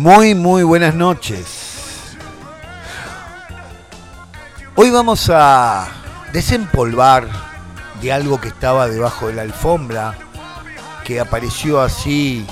[0.00, 2.16] Muy, muy buenas noches.
[4.74, 5.88] Hoy vamos a
[6.32, 7.28] desempolvar
[8.00, 10.16] de algo que estaba debajo de la alfombra,
[11.04, 12.46] que apareció así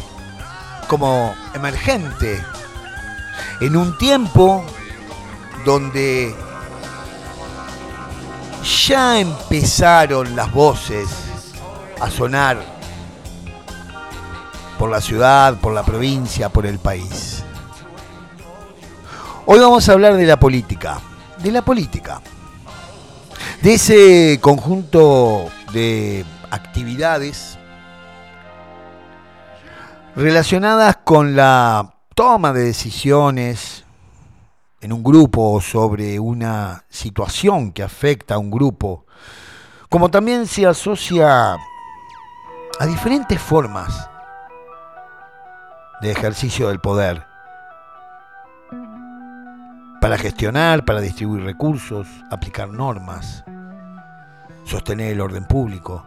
[0.88, 2.44] como emergente
[3.62, 4.62] en un tiempo
[5.64, 6.36] donde
[8.86, 11.08] ya empezaron las voces
[11.98, 12.62] a sonar
[14.78, 17.37] por la ciudad, por la provincia, por el país.
[19.50, 21.00] Hoy vamos a hablar de la política,
[21.38, 22.20] de la política,
[23.62, 27.58] de ese conjunto de actividades
[30.14, 33.86] relacionadas con la toma de decisiones
[34.82, 39.06] en un grupo sobre una situación que afecta a un grupo,
[39.88, 44.10] como también se asocia a diferentes formas
[46.02, 47.27] de ejercicio del poder
[50.00, 53.44] para gestionar, para distribuir recursos, aplicar normas,
[54.64, 56.04] sostener el orden público.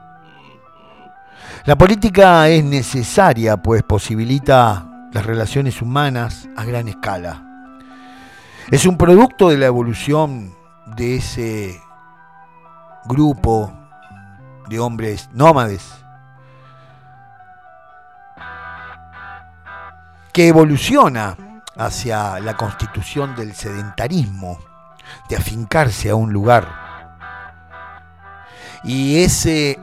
[1.66, 7.44] La política es necesaria pues posibilita las relaciones humanas a gran escala.
[8.70, 10.54] Es un producto de la evolución
[10.96, 11.82] de ese
[13.06, 13.74] grupo
[14.70, 15.92] de hombres nómades
[20.32, 21.36] que evoluciona
[21.78, 24.60] hacia la constitución del sedentarismo,
[25.30, 26.68] de afincarse a un lugar.
[28.84, 29.80] Y ese,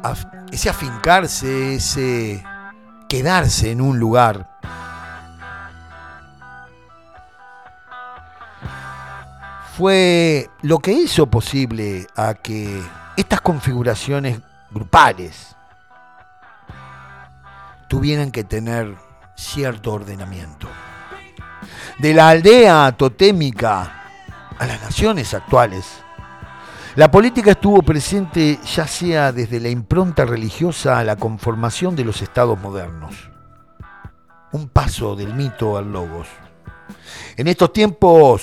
[0.50, 2.44] ese afincarse, ese
[3.08, 4.48] quedarse en un lugar,
[9.78, 12.82] fue lo que hizo posible a que
[13.16, 14.40] estas configuraciones
[14.72, 15.54] grupales
[17.88, 18.96] tuvieran que tener
[19.36, 20.68] cierto ordenamiento.
[21.98, 24.02] De la aldea totémica
[24.58, 25.86] a las naciones actuales,
[26.94, 32.22] la política estuvo presente ya sea desde la impronta religiosa a la conformación de los
[32.22, 33.14] estados modernos.
[34.52, 36.26] Un paso del mito al logos.
[37.36, 38.42] En estos tiempos,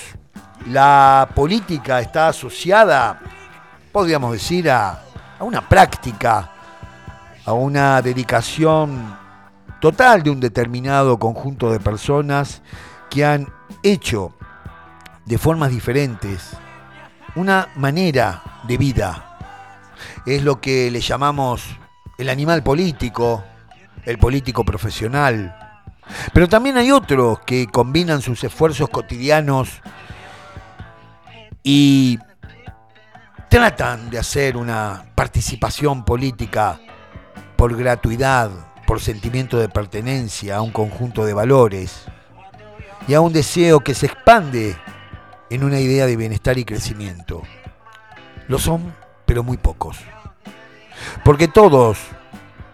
[0.67, 3.19] la política está asociada,
[3.91, 5.01] podríamos decir, a,
[5.38, 6.51] a una práctica,
[7.45, 9.17] a una dedicación
[9.81, 12.62] total de un determinado conjunto de personas
[13.15, 13.47] que han
[13.81, 14.33] hecho
[15.23, 16.49] de formas diferentes
[17.35, 19.37] una manera de vida.
[20.25, 21.63] Es lo que le llamamos
[22.17, 23.41] el animal político,
[24.03, 25.55] el político profesional.
[26.33, 29.81] Pero también hay otros que combinan sus esfuerzos cotidianos
[31.63, 32.19] y
[33.49, 36.81] tratan de hacer una participación política
[37.55, 38.51] por gratuidad,
[38.85, 42.07] por sentimiento de pertenencia a un conjunto de valores
[43.07, 44.75] y a un deseo que se expande
[45.49, 47.41] en una idea de bienestar y crecimiento.
[48.47, 48.95] Lo son,
[49.25, 49.97] pero muy pocos.
[51.23, 51.97] Porque todos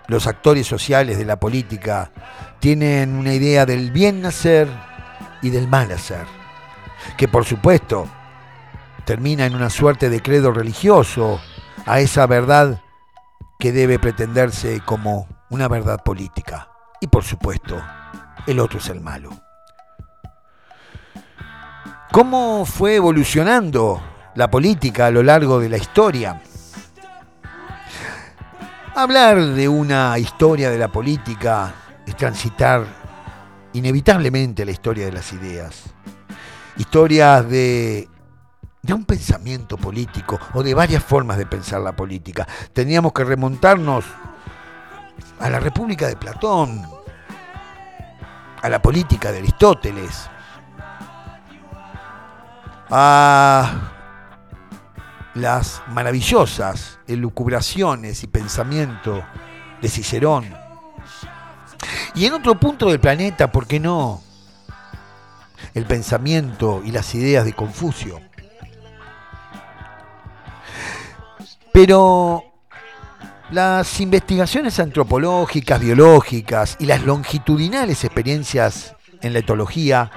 [0.08, 2.12] los actores sociales de la política
[2.60, 4.68] tienen una idea del bien hacer
[5.42, 6.26] y del mal hacer,
[7.18, 8.08] que por supuesto
[9.06, 11.42] termina en una suerte de credo religioso
[11.86, 12.82] a esa verdad
[13.60, 16.70] que debe pretenderse como una verdad política.
[17.00, 17.82] Y por supuesto,
[18.48, 19.32] el otro es el malo.
[22.12, 24.02] ¿Cómo fue evolucionando
[24.36, 26.42] la política a lo largo de la historia?
[28.94, 31.74] Hablar de una historia de la política
[32.06, 32.86] es transitar
[33.72, 35.84] inevitablemente la historia de las ideas.
[36.76, 38.10] Historias de,
[38.90, 42.46] un pensamiento político o de varias formas de pensar la política.
[42.74, 44.04] Teníamos que remontarnos
[45.40, 46.86] a la República de Platón,
[48.62, 50.30] a la política de Aristóteles,
[52.92, 53.92] a
[55.34, 59.24] las maravillosas elucubraciones y pensamiento
[59.82, 60.46] de Cicerón.
[62.14, 64.22] Y en otro punto del planeta, ¿por qué no?
[65.74, 68.20] El pensamiento y las ideas de Confucio.
[71.72, 72.44] Pero
[73.52, 80.12] las investigaciones antropológicas, biológicas y las longitudinales experiencias en la etología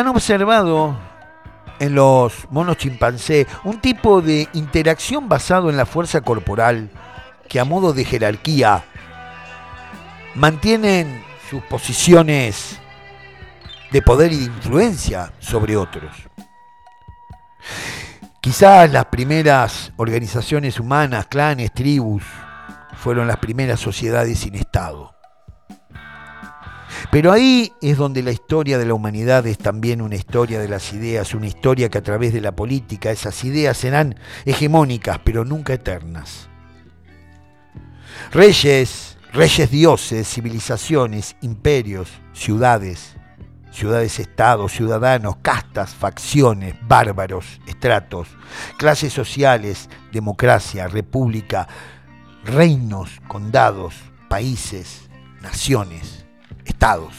[0.00, 0.98] han observado
[1.78, 6.90] en los monos chimpancé un tipo de interacción basado en la fuerza corporal
[7.48, 8.84] que a modo de jerarquía
[10.34, 12.78] mantienen sus posiciones
[13.90, 16.14] de poder y de influencia sobre otros.
[18.40, 22.22] Quizás las primeras organizaciones humanas, clanes, tribus,
[22.96, 25.19] fueron las primeras sociedades sin Estado.
[27.10, 30.92] Pero ahí es donde la historia de la humanidad es también una historia de las
[30.92, 34.14] ideas, una historia que a través de la política esas ideas serán
[34.44, 36.48] hegemónicas, pero nunca eternas.
[38.30, 43.16] Reyes, reyes dioses, civilizaciones, imperios, ciudades,
[43.72, 48.28] ciudades-estados, ciudadanos, castas, facciones, bárbaros, estratos,
[48.78, 51.66] clases sociales, democracia, república,
[52.44, 53.94] reinos, condados,
[54.28, 55.08] países,
[55.40, 56.19] naciones,
[56.70, 57.14] estados.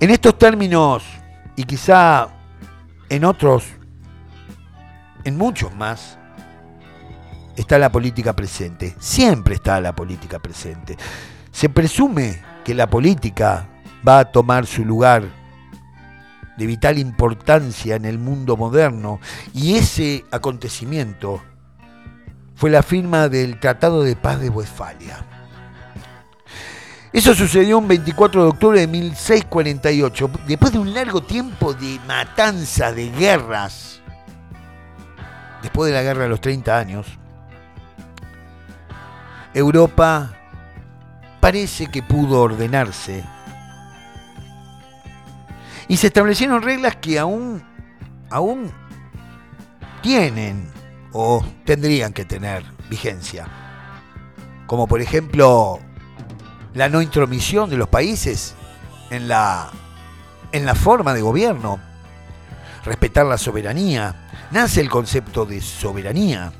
[0.00, 1.04] En estos términos,
[1.56, 2.28] y quizá
[3.08, 3.64] en otros,
[5.24, 6.18] en muchos más,
[7.56, 8.96] está la política presente.
[8.98, 10.96] Siempre está la política presente.
[11.52, 13.68] Se presume que la política
[14.06, 15.22] va a tomar su lugar
[16.56, 19.20] de vital importancia en el mundo moderno
[19.54, 21.42] y ese acontecimiento
[22.54, 25.24] fue la firma del Tratado de Paz de Westfalia.
[27.12, 32.90] Eso sucedió un 24 de octubre de 1648, después de un largo tiempo de matanza,
[32.90, 34.00] de guerras,
[35.60, 37.06] después de la guerra de los 30 años,
[39.52, 40.32] Europa
[41.40, 43.24] parece que pudo ordenarse.
[45.88, 47.62] Y se establecieron reglas que aún,
[48.30, 48.72] aún
[50.00, 50.66] tienen
[51.12, 53.46] o tendrían que tener vigencia.
[54.66, 55.80] Como por ejemplo
[56.74, 58.54] la no intromisión de los países
[59.10, 59.70] en la,
[60.52, 61.78] en la forma de gobierno,
[62.84, 64.28] respetar la soberanía.
[64.50, 66.52] Nace el concepto de soberanía.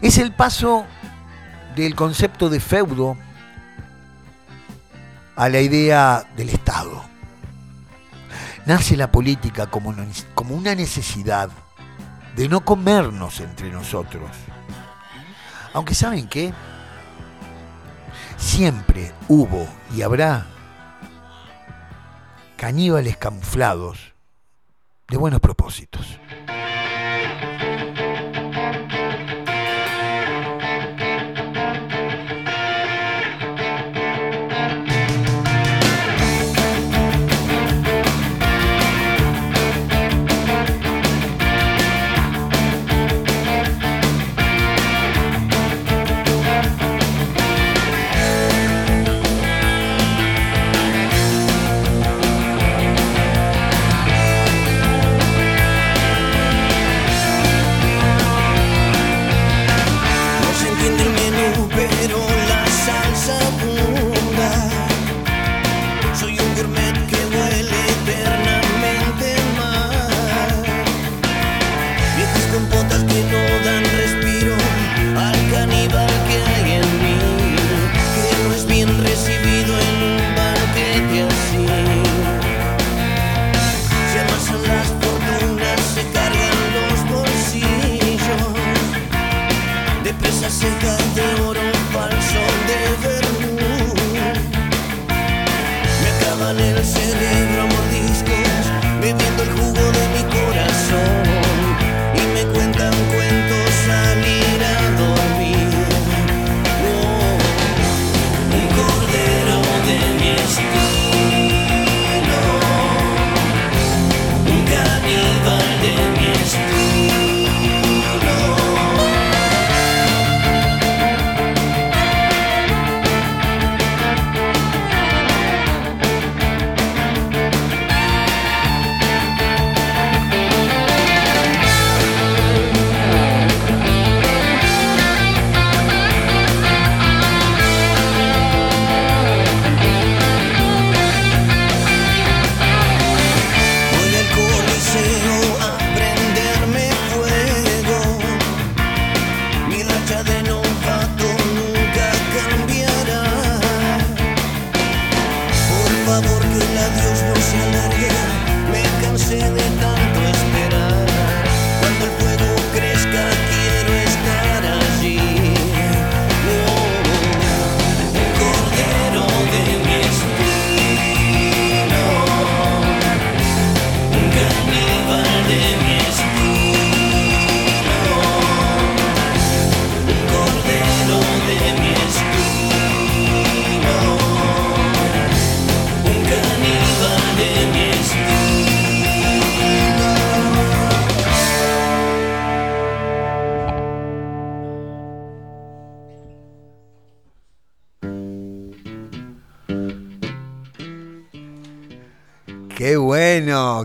[0.00, 0.84] Es el paso
[1.76, 3.16] del concepto de feudo
[5.36, 7.13] a la idea del Estado.
[8.66, 9.94] Nace la política como,
[10.34, 11.50] como una necesidad
[12.34, 14.30] de no comernos entre nosotros.
[15.74, 16.52] Aunque saben qué,
[18.36, 20.46] siempre hubo y habrá
[22.56, 24.14] caníbales camuflados
[25.08, 26.18] de buenos propósitos.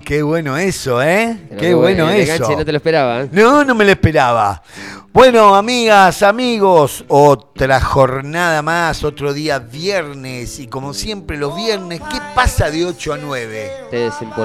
[0.10, 1.38] Qué bueno eso, ¿eh?
[1.60, 2.50] qué bueno eso.
[2.58, 3.28] no te lo esperaba.
[3.32, 4.64] No, no me lo esperaba.
[5.12, 10.60] Bueno, amigas, amigos, otra jornada más, otro día viernes.
[10.60, 13.72] Y como siempre, los viernes, ¿qué pasa de 8 a 9?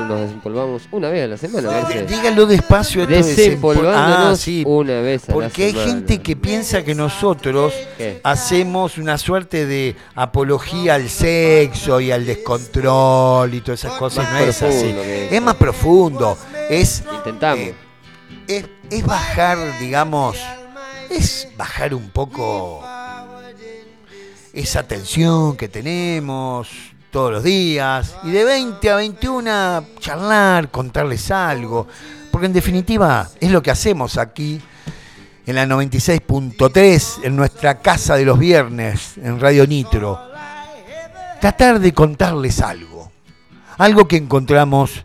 [0.09, 1.71] nos desempolvamos una vez a la semana.
[2.09, 3.03] Díganlo despacio.
[3.03, 7.75] Esto Desempolvándonos ah, una vez a Porque hay gente que piensa que nosotros
[8.23, 14.33] hacemos una suerte de apología al sexo y al descontrol y todas esas cosas.
[14.33, 14.95] no es así.
[15.31, 16.39] Es más profundo.
[16.71, 17.59] Es, Intentamos.
[17.59, 17.75] Eh,
[18.49, 20.39] es, es bajar, digamos,
[21.11, 22.83] es bajar un poco
[24.53, 26.69] esa tensión que tenemos
[27.11, 31.87] todos los días y de 20 a 21 charlar, contarles algo,
[32.31, 34.61] porque en definitiva es lo que hacemos aquí
[35.47, 40.19] en la 96.3, en nuestra casa de los viernes, en Radio Nitro.
[41.41, 43.13] Tratar de contarles algo,
[43.77, 45.05] algo que encontramos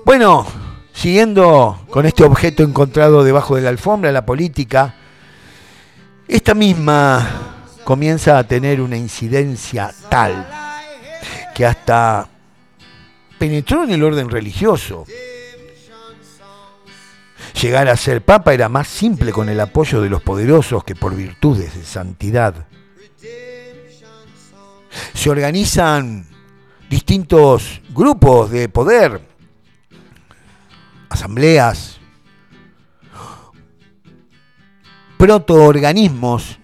[0.03, 0.47] Bueno,
[0.91, 4.95] siguiendo con este objeto encontrado debajo de la alfombra, la política,
[6.27, 7.29] esta misma
[7.83, 10.47] comienza a tener una incidencia tal
[11.53, 12.27] que hasta
[13.37, 15.05] penetró en el orden religioso.
[17.59, 21.15] Llegar a ser papa era más simple con el apoyo de los poderosos que por
[21.15, 22.67] virtudes de santidad.
[25.13, 26.27] Se organizan
[26.89, 29.21] distintos grupos de poder,
[31.09, 31.99] asambleas,
[35.17, 36.59] protoorganismos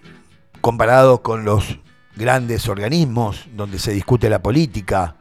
[0.60, 1.78] comparados con los
[2.16, 5.14] grandes organismos donde se discute la política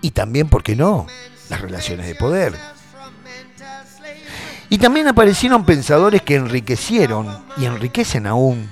[0.00, 1.06] y también, ¿por qué no?,
[1.50, 2.75] las relaciones de poder.
[4.68, 8.68] Y también aparecieron pensadores que enriquecieron y enriquecen aún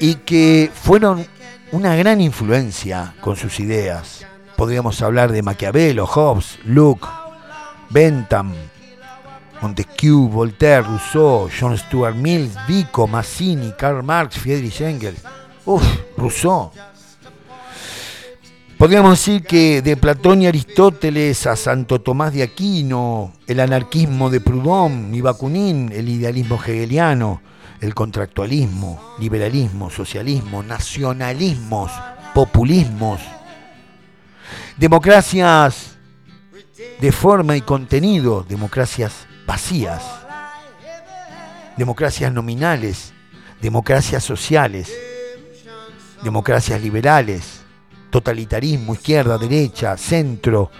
[0.00, 1.26] y que fueron
[1.72, 4.26] una gran influencia con sus ideas.
[4.56, 7.08] Podríamos hablar de Maquiavelo, Hobbes, Locke,
[7.90, 8.52] Bentham,
[9.60, 15.22] Montesquieu, Voltaire, Rousseau, John Stuart Mill, Vico, Mazzini, Karl Marx, Friedrich Engels.
[15.64, 15.82] Uf,
[16.16, 16.70] Rousseau.
[18.78, 24.40] Podríamos decir que de Platón y Aristóteles a Santo Tomás de Aquino, el anarquismo de
[24.40, 27.40] Proudhon y Bakunin, el idealismo hegeliano,
[27.80, 31.92] el contractualismo, liberalismo, socialismo, nacionalismos,
[32.34, 33.20] populismos,
[34.76, 35.96] democracias
[37.00, 40.02] de forma y contenido, democracias vacías,
[41.76, 43.12] democracias nominales,
[43.62, 44.92] democracias sociales,
[46.24, 47.53] democracias liberales,
[48.14, 50.70] totalitarismo, izquierda, derecha, centro,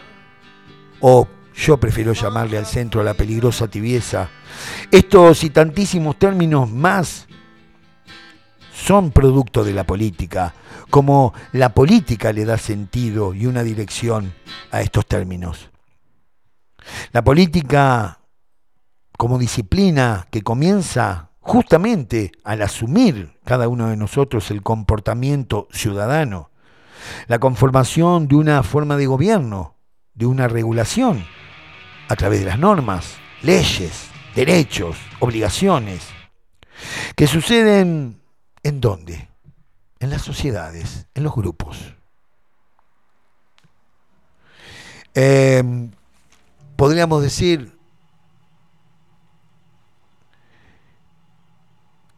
[1.00, 4.28] o yo prefiero llamarle al centro a la peligrosa tibieza.
[4.88, 7.26] Estos y tantísimos términos más
[8.72, 10.54] son producto de la política,
[10.90, 14.32] como la política le da sentido y una dirección
[14.70, 15.70] a estos términos.
[17.10, 18.20] La política
[19.18, 26.50] como disciplina que comienza justamente al asumir cada uno de nosotros el comportamiento ciudadano,
[27.26, 29.76] la conformación de una forma de gobierno,
[30.14, 31.25] de una regulación,
[32.08, 36.06] a través de las normas, leyes, derechos, obligaciones,
[37.16, 38.20] que suceden
[38.62, 39.28] en dónde?
[40.00, 41.94] En las sociedades, en los grupos.
[45.14, 45.92] Em,
[46.76, 47.73] podríamos decir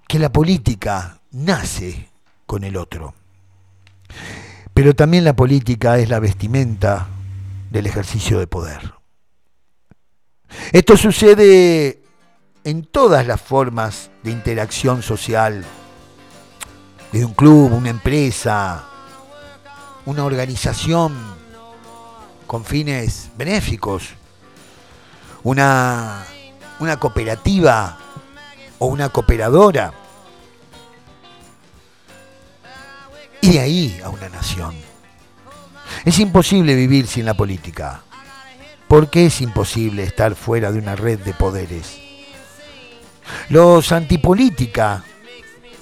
[0.08, 2.08] que la política nace
[2.46, 3.14] con el otro.
[4.76, 7.06] Pero también la política es la vestimenta
[7.70, 8.92] del ejercicio de poder.
[10.70, 12.02] Esto sucede
[12.62, 15.64] en todas las formas de interacción social,
[17.10, 18.84] de un club, una empresa,
[20.04, 21.16] una organización
[22.46, 24.10] con fines benéficos,
[25.42, 26.22] una,
[26.80, 27.96] una cooperativa
[28.78, 30.05] o una cooperadora
[33.40, 34.74] y de ahí a una nación.
[36.04, 38.02] Es imposible vivir sin la política.
[38.88, 41.98] ¿Por qué es imposible estar fuera de una red de poderes?
[43.48, 45.04] Los antipolítica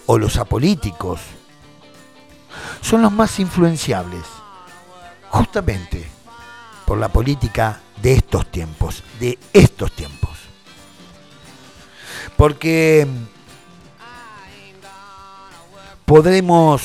[0.07, 1.21] o los apolíticos
[2.81, 4.25] son los más influenciables,
[5.31, 6.07] justamente
[6.87, 10.31] por la política de estos tiempos, de estos tiempos.
[12.37, 13.07] Porque
[16.05, 16.83] podremos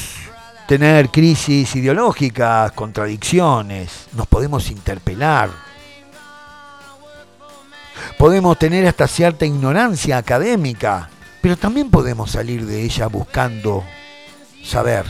[0.70, 5.50] tener crisis ideológicas, contradicciones, nos podemos interpelar,
[8.20, 11.10] podemos tener hasta cierta ignorancia académica,
[11.42, 13.84] pero también podemos salir de ella buscando
[14.64, 15.08] saber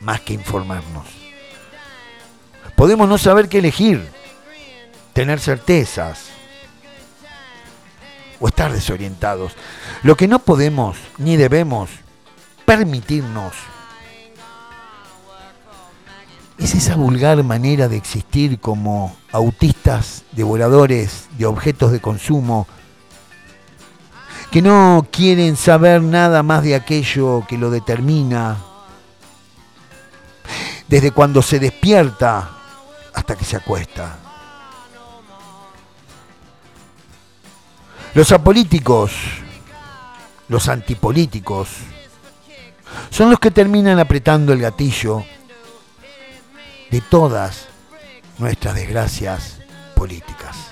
[0.00, 1.06] más que informarnos.
[2.76, 4.06] Podemos no saber qué elegir,
[5.14, 6.26] tener certezas
[8.38, 9.52] o estar desorientados.
[10.02, 11.88] Lo que no podemos ni debemos
[12.66, 13.54] permitirnos
[16.62, 22.68] es esa vulgar manera de existir como autistas devoradores de objetos de consumo
[24.52, 28.58] que no quieren saber nada más de aquello que lo determina,
[30.86, 32.50] desde cuando se despierta
[33.12, 34.18] hasta que se acuesta.
[38.14, 39.12] Los apolíticos,
[40.48, 41.70] los antipolíticos,
[43.10, 45.24] son los que terminan apretando el gatillo
[46.92, 47.68] de todas
[48.38, 49.60] nuestras desgracias
[49.96, 50.71] políticas.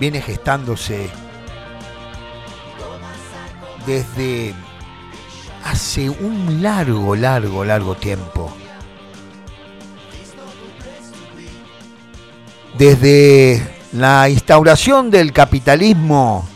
[0.00, 1.10] viene gestándose
[3.86, 4.54] desde
[5.64, 8.52] hace un largo, largo, largo tiempo.
[12.76, 16.46] Desde la instauración del capitalismo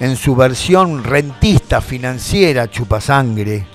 [0.00, 3.66] en su versión rentista, financiera, chupasangre,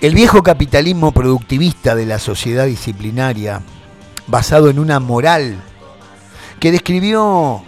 [0.00, 3.62] el viejo capitalismo productivista de la sociedad disciplinaria,
[4.26, 5.60] basado en una moral
[6.60, 7.62] que describió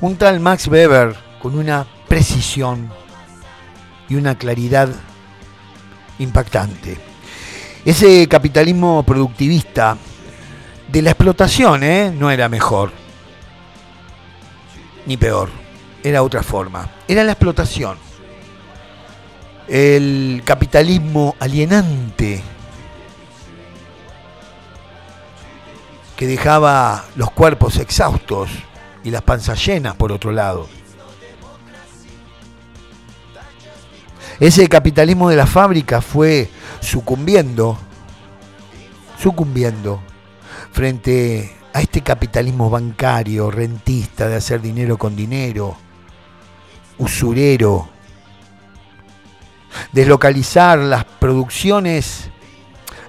[0.00, 2.90] un tal Max Weber con una precisión
[4.08, 4.88] y una claridad
[6.18, 6.98] impactante.
[7.84, 9.96] Ese capitalismo productivista
[10.88, 12.12] de la explotación ¿eh?
[12.16, 12.92] no era mejor
[15.08, 15.48] ni peor,
[16.04, 16.86] era otra forma.
[17.08, 17.96] Era la explotación.
[19.66, 22.42] El capitalismo alienante
[26.18, 28.50] que dejaba los cuerpos exhaustos
[29.04, 30.68] y las panzas llenas por otro lado.
[34.40, 36.50] Ese capitalismo de la fábrica fue
[36.80, 37.78] sucumbiendo,
[39.16, 40.02] sucumbiendo
[40.72, 45.76] frente a este capitalismo bancario, rentista, de hacer dinero con dinero,
[46.98, 47.90] usurero,
[49.92, 52.28] deslocalizar las producciones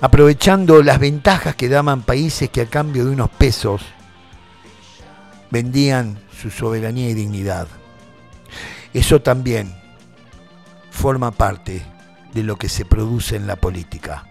[0.02, 3.82] aprovechando las ventajas que daban países que a cambio de unos pesos
[5.52, 7.68] vendían su soberanía y dignidad.
[8.94, 9.76] Eso también
[10.92, 11.86] forma parte
[12.34, 14.26] de lo que se produce en la política.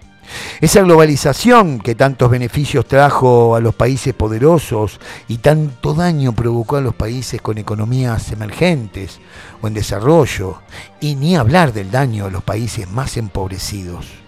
[0.61, 6.81] Esa globalización que tantos beneficios trajo a los países poderosos y tanto daño provocó a
[6.81, 9.21] los países con economías emergentes
[9.63, 10.61] o en desarrollo,
[11.01, 14.28] y ni hablar del daño a los países más empobrecidos.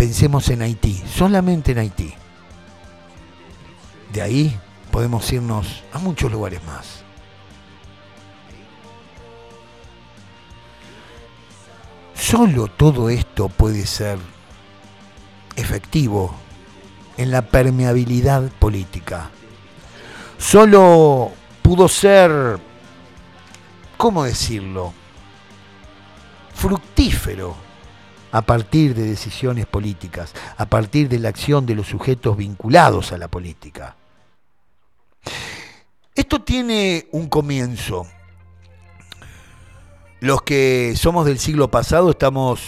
[0.00, 2.14] Pensemos en Haití, solamente en Haití.
[4.10, 4.58] De ahí
[4.90, 7.04] podemos irnos a muchos lugares más.
[12.14, 14.18] Solo todo esto puede ser
[15.54, 16.34] efectivo
[17.18, 19.28] en la permeabilidad política.
[20.38, 22.58] Solo pudo ser,
[23.98, 24.94] ¿cómo decirlo?,
[26.54, 27.68] fructífero
[28.32, 33.18] a partir de decisiones políticas, a partir de la acción de los sujetos vinculados a
[33.18, 33.96] la política.
[36.14, 38.06] Esto tiene un comienzo
[40.20, 42.60] los que somos del siglo pasado estamos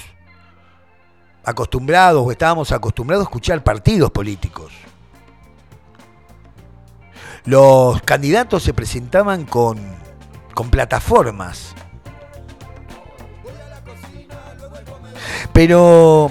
[1.44, 4.72] acostumbrados o estábamos acostumbrados a escuchar partidos políticos.
[7.44, 9.78] Los candidatos se presentaban con,
[10.54, 11.74] con plataformas.
[15.52, 16.30] Pero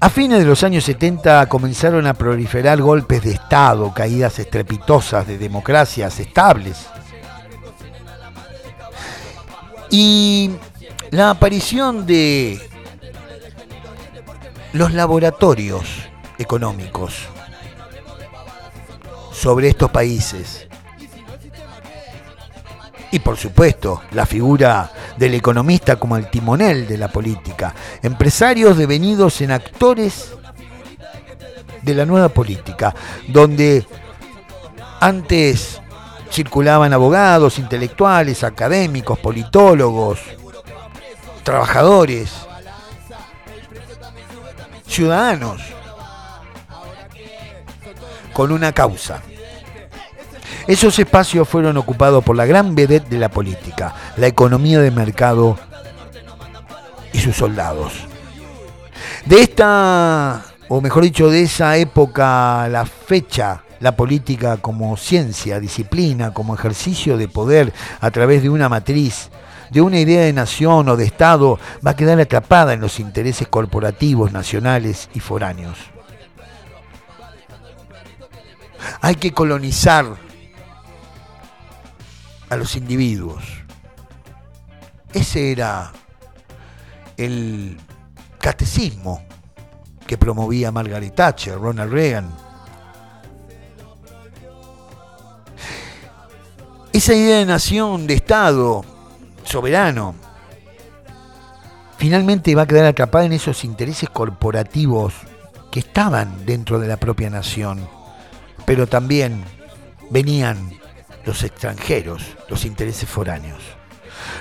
[0.00, 5.38] a fines de los años 70 comenzaron a proliferar golpes de Estado, caídas estrepitosas de
[5.38, 6.86] democracias estables
[9.90, 10.50] y
[11.10, 12.60] la aparición de
[14.72, 15.86] los laboratorios
[16.38, 17.14] económicos
[19.32, 20.65] sobre estos países.
[23.16, 27.74] Y por supuesto, la figura del economista como el timonel de la política.
[28.02, 30.34] Empresarios devenidos en actores
[31.80, 32.94] de la nueva política,
[33.28, 33.86] donde
[35.00, 35.80] antes
[36.30, 40.20] circulaban abogados, intelectuales, académicos, politólogos,
[41.42, 42.30] trabajadores,
[44.86, 45.62] ciudadanos,
[48.34, 49.22] con una causa.
[50.66, 55.58] Esos espacios fueron ocupados por la gran vedette de la política, la economía de mercado
[57.12, 57.92] y sus soldados.
[59.24, 66.32] De esta, o mejor dicho, de esa época, la fecha la política como ciencia, disciplina,
[66.32, 69.28] como ejercicio de poder a través de una matriz,
[69.70, 73.48] de una idea de nación o de Estado, va a quedar atrapada en los intereses
[73.48, 75.76] corporativos, nacionales y foráneos.
[79.00, 80.16] hay que colonizar
[82.48, 83.44] a los individuos.
[85.12, 85.92] Ese era
[87.16, 87.78] el
[88.40, 89.22] catecismo
[90.06, 92.30] que promovía Margaret Thatcher, Ronald Reagan.
[96.92, 98.84] Esa idea de nación, de Estado
[99.44, 100.14] soberano,
[101.98, 105.14] finalmente va a quedar atrapada en esos intereses corporativos
[105.70, 107.86] que estaban dentro de la propia nación,
[108.64, 109.44] pero también
[110.10, 110.70] venían
[111.26, 113.60] los extranjeros, los intereses foráneos.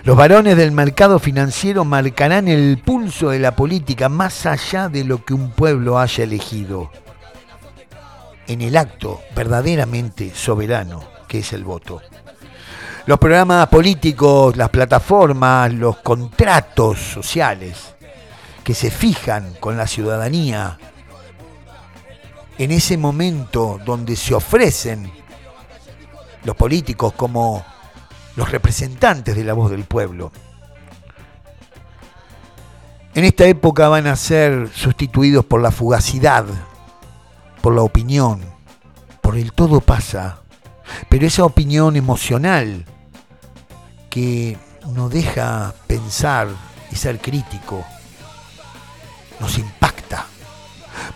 [0.03, 5.25] Los varones del mercado financiero marcarán el pulso de la política más allá de lo
[5.25, 6.91] que un pueblo haya elegido,
[8.47, 12.01] en el acto verdaderamente soberano que es el voto.
[13.07, 17.95] Los programas políticos, las plataformas, los contratos sociales
[18.63, 20.77] que se fijan con la ciudadanía
[22.57, 25.11] en ese momento donde se ofrecen
[26.45, 27.65] los políticos como
[28.35, 30.31] los representantes de la voz del pueblo.
[33.13, 36.45] En esta época van a ser sustituidos por la fugacidad,
[37.61, 38.41] por la opinión,
[39.21, 40.39] por el todo pasa,
[41.09, 42.85] pero esa opinión emocional
[44.09, 44.57] que
[44.93, 46.49] nos deja pensar
[46.91, 47.83] y ser crítico,
[49.39, 50.25] nos impacta.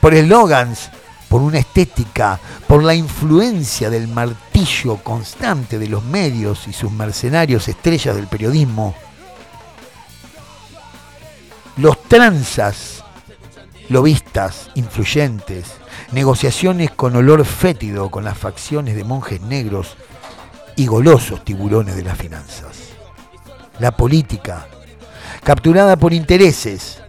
[0.01, 0.89] Por eslogans
[1.29, 7.67] por una estética, por la influencia del martillo constante de los medios y sus mercenarios
[7.67, 8.95] estrellas del periodismo.
[11.77, 13.03] Los tranzas,
[13.89, 15.67] lobistas, influyentes,
[16.11, 19.95] negociaciones con olor fétido con las facciones de monjes negros
[20.75, 22.89] y golosos tiburones de las finanzas.
[23.77, 24.67] La política,
[25.43, 27.01] capturada por intereses,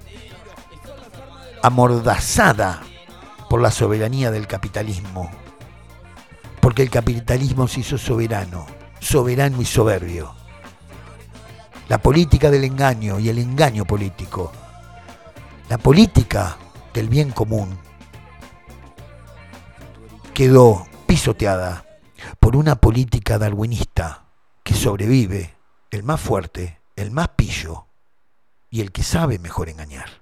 [1.62, 2.82] amordazada
[3.50, 5.28] por la soberanía del capitalismo.
[6.60, 8.64] Porque el capitalismo se hizo soberano,
[9.00, 10.32] soberano y soberbio.
[11.88, 14.52] La política del engaño y el engaño político.
[15.68, 16.58] La política
[16.94, 17.76] del bien común
[20.32, 21.84] quedó pisoteada
[22.38, 24.26] por una política darwinista
[24.62, 25.56] que sobrevive
[25.90, 27.88] el más fuerte, el más pillo
[28.70, 30.19] y el que sabe mejor engañar.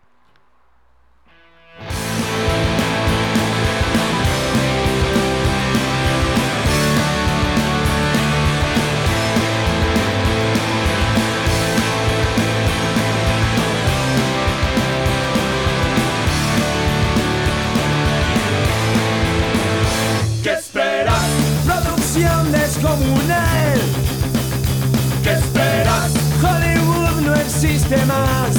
[22.19, 23.79] Descomunal.
[25.23, 26.11] ¿Qué esperas?
[26.43, 28.57] Hollywood no existe más.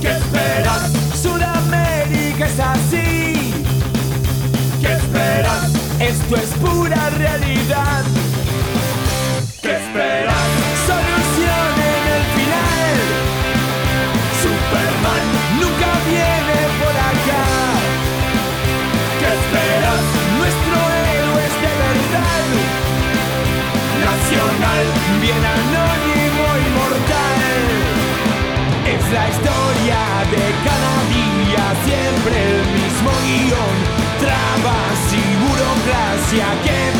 [0.00, 0.90] ¿Qué esperas?
[1.14, 3.54] Sudamérica es así.
[4.80, 5.70] ¿Qué esperas?
[6.00, 8.02] Esto es pura realidad.
[9.62, 10.57] ¿Qué esperas?
[32.28, 33.76] Siempre el mismo guion.
[34.20, 36.98] Trabas y burocracia, qué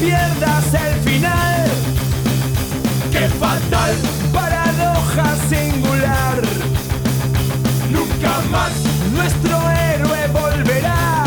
[0.00, 1.64] pierdas el final.
[3.12, 3.94] Qué fatal,
[4.32, 6.42] paradoja singular.
[7.90, 8.72] Nunca más
[9.12, 11.24] nuestro héroe volverá.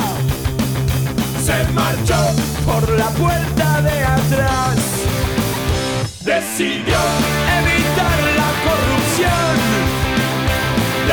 [1.43, 2.19] Se marchó
[2.65, 4.77] por la puerta de atrás.
[6.23, 6.99] Decidió
[7.59, 9.55] evitar la corrupción.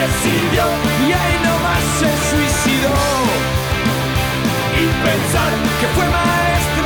[0.00, 0.64] Decidió
[1.06, 2.98] y ahí nomás se suicidó
[4.80, 6.77] y pensar que fue maestro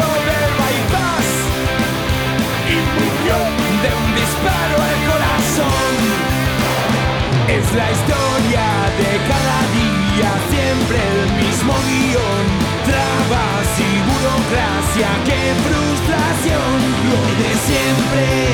[7.75, 8.67] la historia
[9.01, 12.45] de cada día, siempre el mismo guion.
[12.85, 16.73] Trabas y burocracia, qué frustración,
[17.09, 18.52] lo de siempre.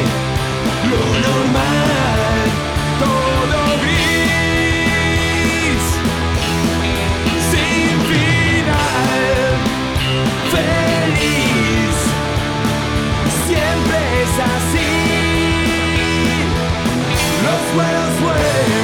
[17.77, 18.79] Let's wait.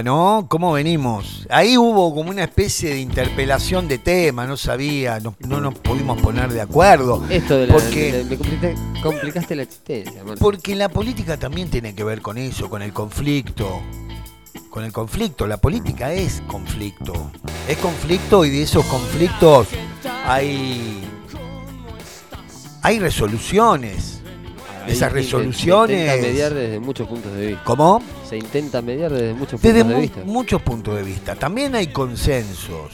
[0.00, 0.46] ¿No?
[0.48, 1.44] ¿Cómo venimos?
[1.50, 6.52] Ahí hubo como una especie de interpelación de tema, no sabía, no, nos pudimos poner
[6.52, 7.24] de acuerdo.
[7.28, 10.22] Esto de la, porque, me complicaste, la existencia.
[10.38, 13.82] Porque la política también tiene que ver con eso, con el conflicto.
[14.70, 17.30] Con el conflicto, la política es conflicto.
[17.68, 19.68] Es conflicto y de esos conflictos
[20.24, 21.02] hay,
[22.82, 24.21] hay resoluciones
[24.88, 26.10] esas resoluciones.
[26.10, 27.64] Se intenta mediar desde muchos puntos de vista.
[27.64, 28.02] ¿Cómo?
[28.28, 30.20] Se intenta mediar desde muchos puntos de vista.
[30.24, 31.34] Muchos puntos de vista.
[31.34, 32.92] También hay consensos.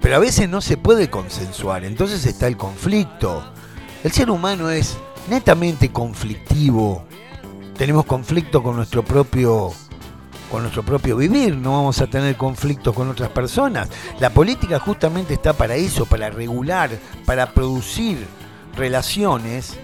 [0.00, 1.84] Pero a veces no se puede consensuar.
[1.84, 3.42] Entonces está el conflicto.
[4.02, 4.96] El ser humano es
[5.28, 7.04] netamente conflictivo.
[7.76, 9.72] Tenemos conflicto con nuestro propio
[10.50, 13.88] con nuestro propio vivir, no vamos a tener conflictos con otras personas.
[14.20, 16.90] La política justamente está para eso, para regular,
[17.24, 18.18] para producir
[18.76, 19.78] relaciones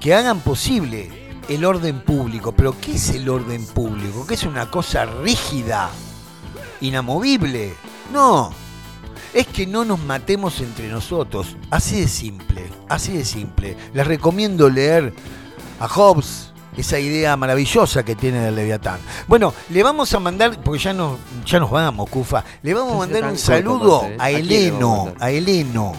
[0.00, 1.10] que hagan posible
[1.48, 2.52] el orden público.
[2.52, 4.26] Pero ¿qué es el orden público?
[4.26, 5.90] ¿Qué es una cosa rígida,
[6.80, 7.74] inamovible?
[8.12, 8.50] No,
[9.34, 11.56] es que no nos matemos entre nosotros.
[11.70, 13.76] Así de simple, así de simple.
[13.92, 15.12] Les recomiendo leer
[15.80, 19.00] a Hobbes esa idea maravillosa que tiene del Leviatán.
[19.26, 22.98] Bueno, le vamos a mandar, porque ya nos, ya nos vamos, Cufa, le vamos a
[22.98, 25.94] mandar un saludo a Heleno, a Heleno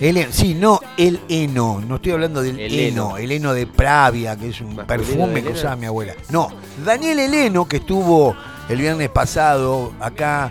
[0.00, 4.48] el sí, no el heno, no estoy hablando del heno, el heno de Pravia, que
[4.48, 6.14] es un perfume que usaba mi abuela.
[6.30, 6.50] No,
[6.84, 8.36] Daniel Heleno, que estuvo
[8.68, 10.50] el viernes pasado acá,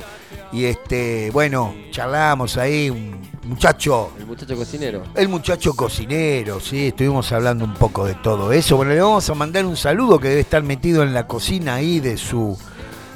[0.52, 4.12] y este, bueno, charlamos ahí, un muchacho.
[4.20, 5.04] El muchacho cocinero.
[5.16, 8.78] El muchacho cocinero, sí, estuvimos hablando un poco de todo eso.
[8.78, 12.00] Bueno, le vamos a mandar un saludo que debe estar metido en la cocina ahí
[12.00, 12.58] de su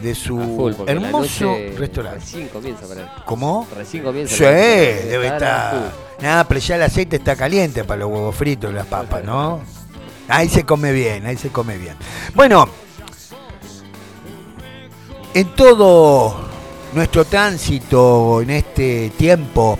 [0.01, 2.19] de su hermoso restaurante.
[2.19, 3.07] Recién comienza para él.
[3.25, 3.67] ¿Cómo?
[3.75, 4.35] Recién comienza.
[4.35, 5.91] Sí, debe estar.
[6.21, 9.61] Nada, pero ya el aceite está caliente para los huevos fritos y las papas, ¿no?
[10.27, 11.95] Ahí se come bien, ahí se come bien.
[12.35, 12.67] Bueno,
[15.33, 16.35] en todo
[16.93, 19.77] nuestro tránsito en este tiempo,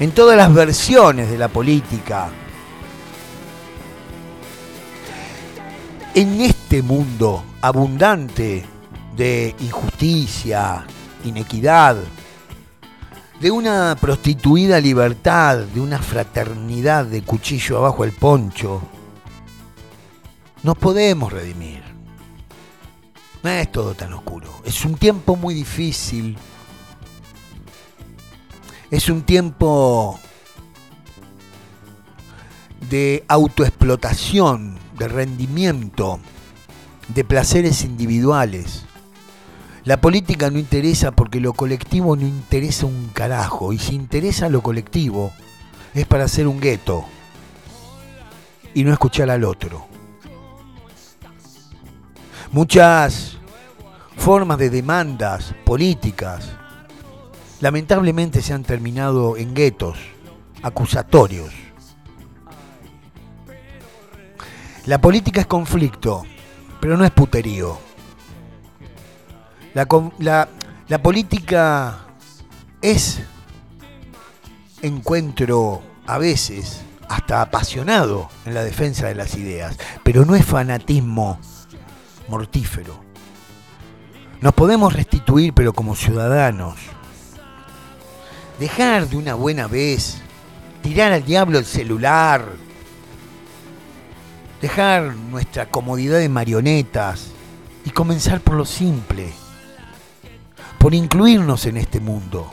[0.00, 2.30] en todas las versiones de la política,
[6.14, 8.64] en este mundo abundante
[9.16, 10.84] de injusticia,
[11.24, 11.96] inequidad,
[13.40, 18.80] de una prostituida libertad, de una fraternidad de cuchillo abajo el poncho,
[20.62, 21.82] nos podemos redimir.
[23.42, 24.48] No es todo tan oscuro.
[24.64, 26.38] Es un tiempo muy difícil.
[28.90, 30.18] Es un tiempo
[32.88, 36.20] de autoexplotación, de rendimiento,
[37.08, 38.86] de placeres individuales.
[39.84, 43.72] La política no interesa porque lo colectivo no interesa un carajo.
[43.74, 45.32] Y si interesa lo colectivo,
[45.92, 47.04] es para hacer un gueto
[48.72, 49.86] y no escuchar al otro.
[52.50, 53.36] Muchas
[54.16, 56.50] formas de demandas políticas
[57.60, 59.98] lamentablemente se han terminado en guetos
[60.62, 61.52] acusatorios.
[64.86, 66.24] La política es conflicto,
[66.80, 67.78] pero no es puterío.
[69.74, 71.98] La, política
[72.80, 73.20] es
[74.82, 81.40] encuentro a veces hasta apasionado en la defensa de las ideas, pero no es fanatismo
[82.28, 83.02] mortífero.
[84.40, 86.76] Nos podemos restituir, pero como ciudadanos.
[88.60, 90.18] Dejar de una buena vez,
[90.82, 92.46] tirar al diablo el celular,
[94.62, 97.32] dejar nuestra comodidad de marionetas
[97.84, 99.32] y comenzar por lo simple
[100.84, 102.52] por incluirnos en este mundo,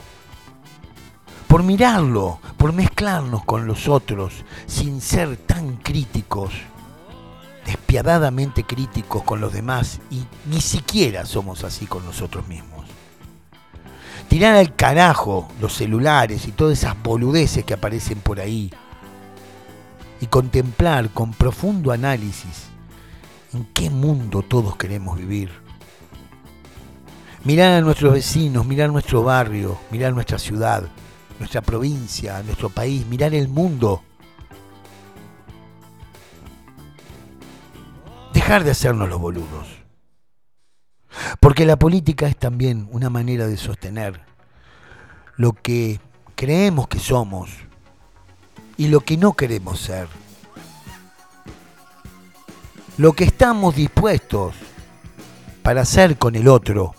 [1.48, 4.32] por mirarlo, por mezclarnos con los otros
[4.66, 6.54] sin ser tan críticos,
[7.66, 12.86] despiadadamente críticos con los demás y ni siquiera somos así con nosotros mismos.
[14.28, 18.72] Tirar al carajo los celulares y todas esas boludeces que aparecen por ahí
[20.22, 22.68] y contemplar con profundo análisis
[23.52, 25.50] en qué mundo todos queremos vivir
[27.44, 30.84] Mirar a nuestros vecinos, mirar nuestro barrio, mirar nuestra ciudad,
[31.40, 34.04] nuestra provincia, nuestro país, mirar el mundo.
[38.32, 39.66] Dejar de hacernos los boludos.
[41.40, 44.20] Porque la política es también una manera de sostener
[45.36, 45.98] lo que
[46.36, 47.50] creemos que somos
[48.76, 50.06] y lo que no queremos ser.
[52.98, 54.54] Lo que estamos dispuestos
[55.64, 56.94] para hacer con el otro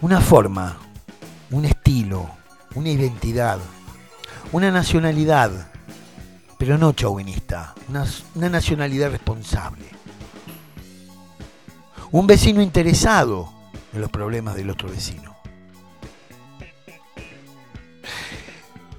[0.00, 0.78] una forma,
[1.50, 2.30] un estilo,
[2.74, 3.58] una identidad,
[4.52, 5.50] una nacionalidad,
[6.56, 9.86] pero no chauvinista, una, nacionalidad responsable.
[12.10, 13.52] Un vecino interesado
[13.92, 15.36] en los problemas del otro vecino.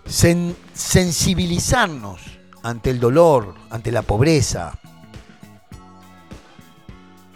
[0.05, 2.21] Sen- sensibilizarnos
[2.61, 4.77] ante el dolor, ante la pobreza.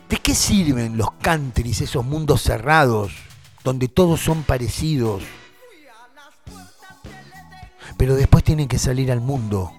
[0.09, 3.14] ¿De qué sirven los countries, esos mundos cerrados,
[3.64, 5.24] donde todos son parecidos?
[7.97, 9.72] Pero después tienen que salir al mundo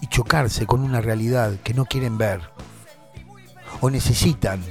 [0.00, 2.40] y chocarse con una realidad que no quieren ver.
[3.80, 4.64] O necesitan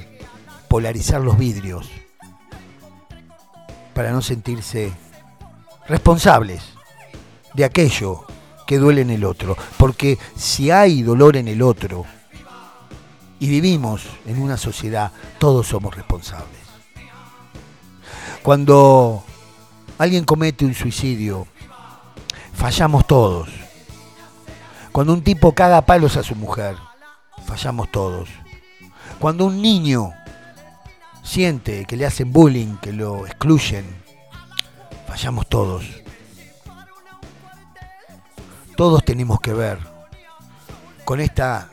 [0.68, 1.88] polarizar los vidrios
[3.94, 4.92] para no sentirse
[5.88, 6.62] responsables
[7.54, 8.24] de aquello
[8.66, 9.56] que duele en el otro.
[9.76, 12.04] Porque si hay dolor en el otro
[13.40, 16.57] y vivimos en una sociedad, todos somos responsables.
[18.48, 19.22] Cuando
[19.98, 21.46] alguien comete un suicidio,
[22.54, 23.50] fallamos todos.
[24.90, 26.74] Cuando un tipo caga palos a su mujer,
[27.44, 28.30] fallamos todos.
[29.18, 30.14] Cuando un niño
[31.22, 33.84] siente que le hacen bullying, que lo excluyen,
[35.06, 35.84] fallamos todos.
[38.78, 39.78] Todos tenemos que ver
[41.04, 41.68] con esta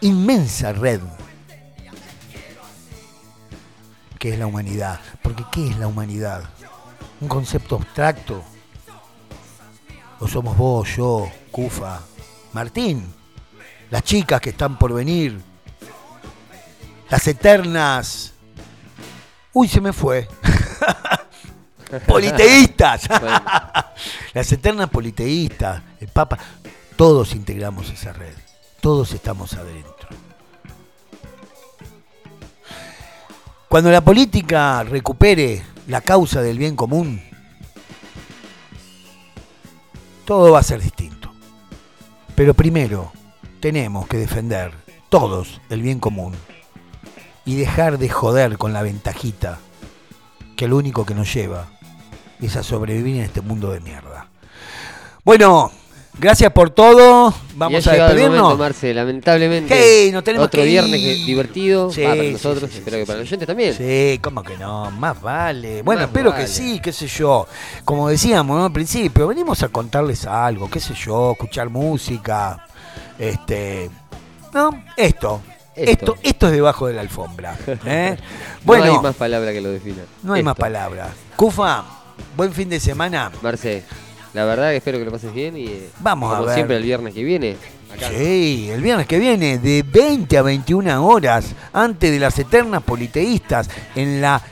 [0.00, 1.00] inmensa red
[4.24, 5.00] que es la humanidad.
[5.20, 6.44] Porque ¿qué es la humanidad?
[7.20, 8.42] ¿Un concepto abstracto?
[10.18, 12.00] ¿O somos vos, yo, Cufa,
[12.54, 13.04] Martín?
[13.90, 15.38] Las chicas que están por venir.
[17.10, 18.32] Las eternas.
[19.52, 20.26] Uy, se me fue.
[22.06, 23.02] Politeístas.
[24.32, 26.38] Las eternas politeístas, el Papa,
[26.96, 28.34] todos integramos esa red,
[28.80, 29.93] todos estamos adentro.
[33.74, 37.20] Cuando la política recupere la causa del bien común,
[40.24, 41.32] todo va a ser distinto.
[42.36, 43.10] Pero primero
[43.58, 44.70] tenemos que defender
[45.08, 46.34] todos el bien común
[47.44, 49.58] y dejar de joder con la ventajita
[50.56, 51.66] que lo único que nos lleva
[52.40, 54.28] es a sobrevivir en este mundo de mierda.
[55.24, 55.72] Bueno,
[56.18, 57.30] gracias por todo.
[57.30, 58.40] y Vamos ha a el despedirnos.
[58.42, 60.04] momento, Marce, lamentablemente.
[60.06, 61.26] Sí, nos tenemos otro que viernes ir.
[61.26, 63.74] divertido Sí, para nosotros, sí, sí, espero que para los oyentes también.
[63.74, 64.90] Sí, ¿cómo que no?
[64.92, 65.82] Más vale.
[65.82, 67.46] Bueno, Más espero que sí, qué sé yo.
[67.84, 68.64] Como decíamos ¿no?
[68.66, 72.66] al principio, venimos a contarles algo, qué sé yo, escuchar música.
[73.18, 73.90] Este.
[74.52, 74.70] ¿No?
[74.96, 75.40] Esto.
[75.76, 76.16] Esto, Esto.
[76.22, 77.56] esto, es debajo de la alfombra.
[77.84, 78.16] ¿eh?
[78.16, 78.24] No
[78.62, 80.02] Bueno, hay más palabra que lo defina.
[80.22, 80.60] no hay más Esto.
[80.60, 81.08] palabras.
[81.34, 81.84] Cufa,
[82.36, 83.32] buen fin de semana.
[83.42, 83.82] Marce,
[84.34, 85.70] la verdad que espero que lo pases bien y
[86.00, 86.54] Vamos a como ver.
[86.54, 87.56] siempre el viernes que viene,
[87.94, 88.08] acá.
[88.10, 93.70] Sí, el viernes que viene, de 20 a 21 horas, antes de las eternas politeístas,
[93.94, 94.42] en la,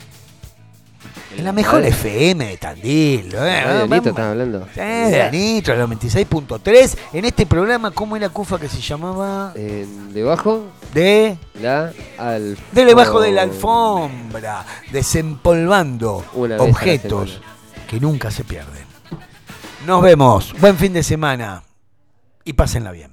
[1.37, 3.33] en la mejor FM de Tandil.
[3.33, 3.63] ¿eh?
[3.65, 3.87] la.
[3.87, 4.67] Nito estás hablando.
[4.73, 6.97] Sí, de Nitro, el 96.3.
[7.13, 9.51] En este programa, ¿cómo era Cufa que se llamaba?
[9.55, 10.63] Eh, debajo,
[10.93, 11.37] De.
[11.61, 17.41] la al De debajo de la alfombra, desempolvando a la objetos
[17.89, 18.92] que nunca se pierden.
[19.85, 21.63] Nos vemos, buen fin de semana
[22.45, 23.12] y pásenla bien.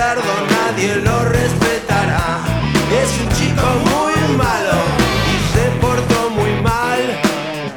[0.00, 2.24] cerdo, nadie lo respetará.
[3.02, 4.78] Es un chico muy malo
[5.32, 7.02] y se portó muy mal.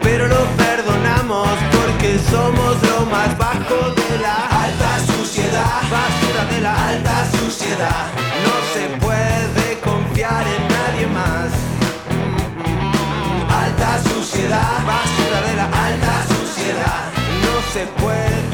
[0.01, 5.79] Pero lo perdonamos porque somos lo más bajo de la alta suciedad.
[5.95, 8.05] Basura de la alta suciedad.
[8.45, 11.49] No se puede confiar en nadie más.
[13.63, 17.03] Alta suciedad, basura de la alta suciedad.
[17.45, 18.52] No se puede